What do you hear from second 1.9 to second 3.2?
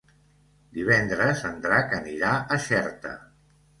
anirà a Xerta.